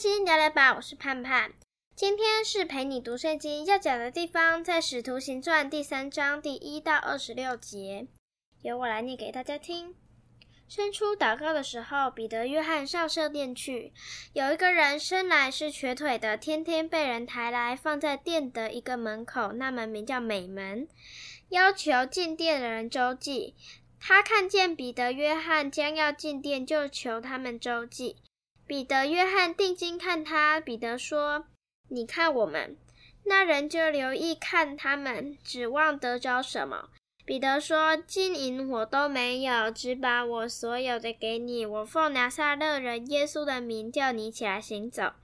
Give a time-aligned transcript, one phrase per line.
[0.00, 1.52] 经聊聊吧，我是盼盼。
[1.94, 8.06] 今天是陪你读圣经要讲的地方，在《使徒行传》第三章第一到二十六节，
[8.62, 9.94] 由我来念给大家听。
[10.66, 13.92] 申初祷告的时候，彼得、约翰上圣殿去。
[14.32, 20.88] 有一个人生来是瘸腿的，天天被人抬来放在殿的一个门口，那门名叫美门，
[21.50, 23.54] 要求进殿的人周济。
[24.00, 28.16] 他看见彼得、约翰将要进殿，就求他们周济。
[28.70, 31.44] 彼得、约翰定睛看他，彼得说
[31.90, 32.76] ：“你看我们。”
[33.26, 36.88] 那人就留意看他们，指望得着什么。
[37.26, 41.66] 彼得说：“金银我都没有，只把我所有的给你。
[41.66, 45.14] 我奉拿撒勒人耶稣的名叫你起来行走。”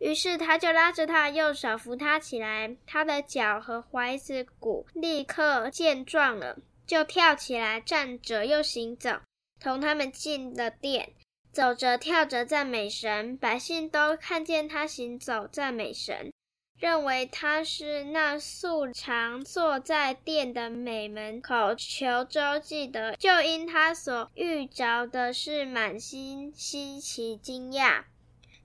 [0.00, 9.20] 于是他就拉着他的右手扶他起来，他的脚和踝子骨立刻健壮了，就跳起来站着又行走，
[9.60, 11.10] 同他们进了殿，
[11.56, 13.34] 走着跳着赞美神。
[13.34, 16.30] 百姓都看见他行走赞美神。
[16.78, 28.04] 认为他是那素常坐在殿的美门口求周济的，就因他所遇着的事满心稀奇惊讶。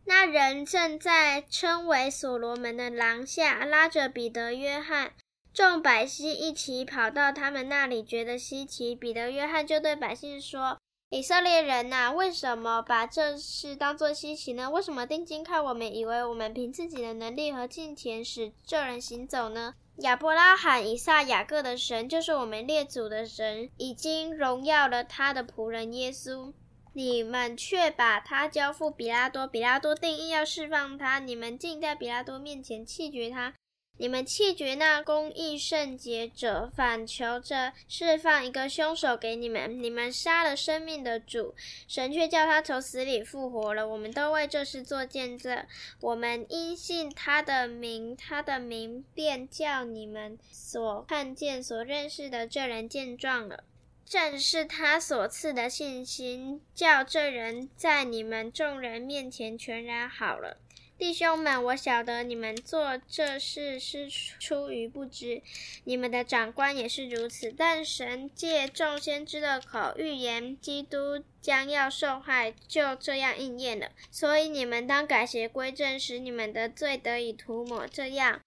[0.03, 5.13] 那人正在称为所罗门的廊下，拉着彼得、约翰，
[5.53, 8.93] 众百姓一起跑到他们那里，觉得稀奇。
[8.93, 10.77] 彼得、约翰就对百姓说。
[11.13, 14.69] 以色列人呐、为什么把这事当作稀奇呢？
[14.71, 19.73] 为什么定睛看我们，以为我们凭自己的能力和金钱使这人行走呢？
[19.97, 26.53] 亚伯拉罕、以撒、雅各的神，就是我们列祖的神，已经荣耀了他的仆人耶稣。
[26.93, 33.53] 你们却把他交付比拉多，比拉多定义要释放他，你们竟在比拉多面前弃绝他。
[34.01, 39.83] 你们弃绝那公义圣洁者，反求着释放一个凶手给你们。
[39.83, 41.53] 你们杀了生命的主，
[41.87, 43.87] 神却叫他从死里复活了。
[43.87, 45.63] 我们都为这事做见证。
[45.99, 53.63] 我们因信他的名，他的名便叫你们所看见、所认识的这人见状了。
[54.03, 60.57] 正是他所赐的信心，叫这人在你们众人面前全然好了。
[61.01, 65.41] 弟兄们，我晓得你们做这事是出于不知，
[65.83, 67.51] 你们的长官也是如此。
[67.51, 73.89] 但神借众先知的口预言，基督将要受害，就这样应验了。
[74.11, 78.39] 所以你们当改邪归正，使你们的罪得以涂抹，这样，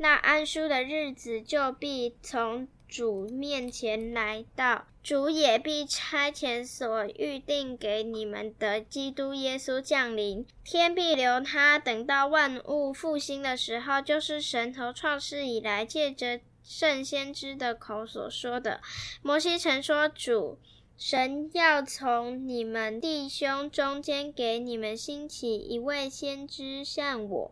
[0.00, 4.86] 那安舒的日子就必从主面前来到。
[5.02, 18.82] 主也必差遣所预定给你们的基督耶稣降临，天必留他，等到万物复兴的时候，就是神头创世以来借着圣先知的口所说的。
[19.22, 20.58] 摩西曾说：“主
[20.98, 27.50] 神要从你们弟兄中间给你们兴起一位先知，像我。”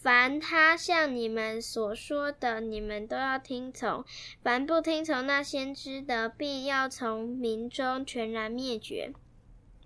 [0.00, 4.04] 凡他向你们所说的，你们都要听从；
[4.42, 9.12] 凡不听从那先知的，必要从民中全然灭绝。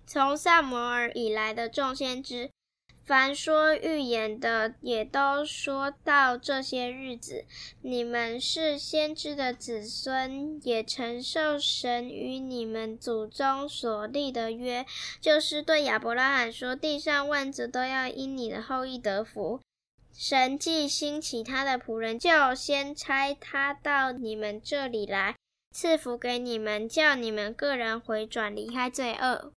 [0.05, 2.51] 从撒摩尔以来的众先知，
[3.03, 7.45] 凡说预言的，也都说到这些日子。
[7.81, 14.85] 你们是先知的子孙，也承受神与你们祖宗所立的约，
[15.19, 19.59] 就是对亚伯拉罕说：“地上万族都要因你的后裔得福。”
[20.15, 25.35] 神既兴起他的仆人，就先差他到你们这里来，
[25.71, 29.51] 赐福给你们，叫你们个人回转，离开罪恶。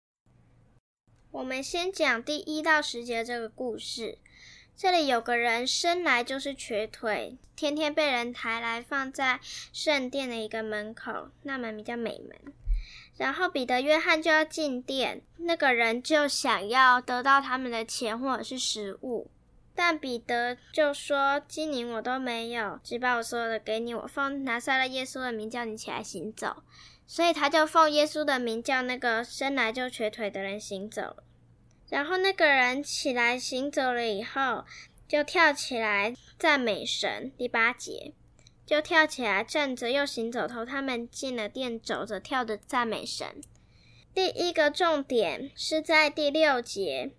[1.31, 4.19] 我们先讲第一到十节这个故事。
[4.77, 12.53] 这里有个人生来就是瘸腿，天天被人抬来放在圣殿的一个门口，那门名叫美门。
[13.17, 19.29] 然后彼得、约翰就要进殿，那个人就想要得到他们的钱或者是食物。
[19.75, 23.93] 但彼得就说：“金灵我都没有，只把我所有的给你。
[23.93, 26.63] 我奉拿撒勒耶稣的名叫你起来行走。”
[27.05, 31.17] 所以他就奉耶稣的名叫那个生来就瘸腿的人行走。
[31.89, 34.63] 然后那个人起来行走了以后，
[35.07, 37.31] 就跳起来赞美神。
[37.37, 38.13] 第八节，
[38.65, 43.41] 就跳起来站着又行走，同他们进了殿，走着跳着赞美神。
[44.13, 47.11] 第一个重点是在第六节。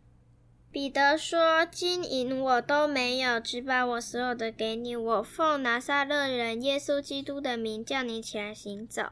[0.75, 4.97] 彼得说：“金银我都没有，只把我所有的给你。
[4.97, 9.05] 我奉拿撒勒人耶稣基督的名叫你起来行走。”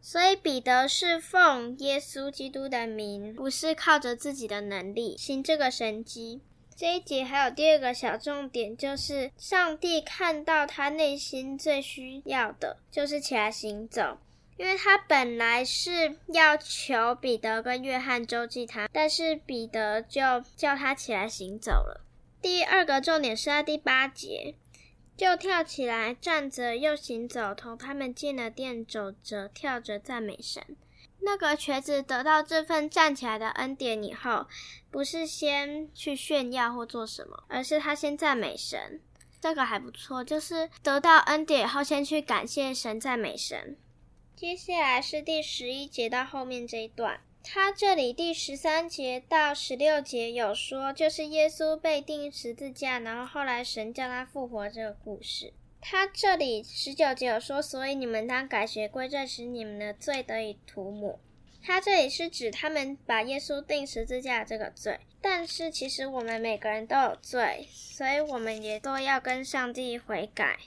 [0.00, 6.40] 所以彼得是奉耶稣基督的名，不是靠着自己的能力行这个神迹。
[6.74, 14.16] 这一节还有第二个小重点，就是上帝看到他内心最需要的，就是起来行走。
[14.58, 20.20] 因为他本来是要求彼得跟约翰周济他，但是彼得就
[20.56, 22.04] 叫他起来行走了。
[22.42, 24.56] 第二个重点是在第八节，
[25.16, 30.62] 就跳起来站着又行走，同他们进了殿，走着跳着赞美神。
[31.20, 34.46] 那个瘸子得到这份站起来的恩典以后，
[34.90, 39.00] 不是先去炫耀或做什么，而是他先赞美神。
[39.40, 43.76] 这个还不错，就是得到恩典以后，先去感谢神、赞美神。
[44.40, 55.52] 接下来是第十一节到后面这一段，他这里第十三节到十六节有说，就是耶稣被钉十字架，然后后来神叫他复活这个故事。
[55.80, 61.18] 他这里十九节有说，所以你们当改邪归正，使你们的罪得以涂抹。
[61.60, 70.60] 他这里是指他们把耶稣钉十字架这个罪，但是其实我们每个人都有罪，所以我们也都要跟上帝悔改。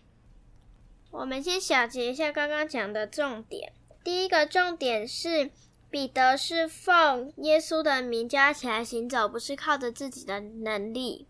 [1.12, 3.74] 我们先小结一下刚刚讲的重点。
[4.04, 5.52] 第一个重点是
[5.90, 11.28] 彼得是奉耶稣的名加起来行走，不是靠着自己的能力。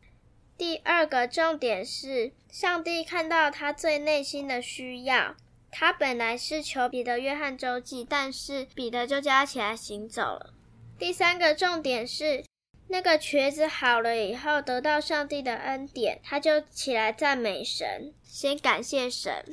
[0.58, 5.36] 第二个重点是上帝看到他最内心的需要。
[5.72, 10.54] 他本来是求彼得、约翰周济，但是彼得就加起来行走了。
[11.00, 12.44] 第三个重点是
[12.90, 19.46] 那个瘸子好了以后，得到上帝的恩典，他就起来赞美神，先感谢神。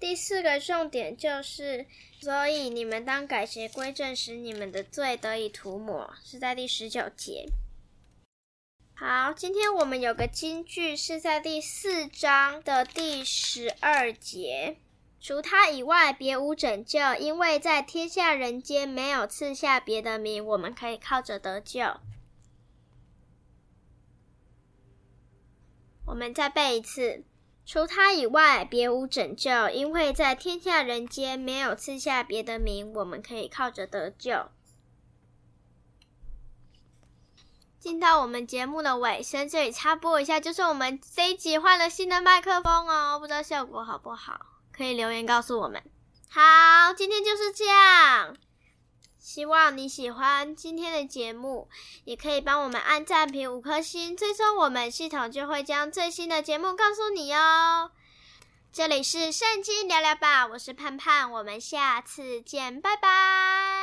[0.00, 1.86] 第四个重点就是，
[2.20, 7.44] 所以你们当改邪归正，时你们的罪得以涂抹，是在第十九节。
[8.94, 14.78] 好，今天我们有个金句是在第四章的第十二节，
[15.20, 21.82] 除他以外别无拯救，因为在天下人间没有赐下别的名，我们可以靠着得救。
[26.06, 27.22] 我们再背一次。
[27.72, 34.48] 除他以外，别无拯救，因为在天下人间没有赐下别的名，我们可以靠着得救。
[37.78, 45.80] 进到我们节目的尾声，这里插播一下，就是我们这一集换了新的麦克风哦，不知道效果好不好，可以留言告诉我们。
[46.28, 48.36] 好，今天就是这样。
[49.20, 51.68] 希望你喜欢今天的节目，
[52.04, 57.90] 也可以帮我们按赞评五颗星，最终我们系统就会将最新的节目告诉你哦。
[58.72, 63.79] 这里是圣经聊聊吧，我是盼盼，我们下次见，拜拜。